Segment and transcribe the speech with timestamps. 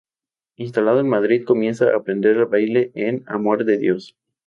[0.55, 4.17] Instalado en Madrid comienza a aprender el baile en "Amor de Dios".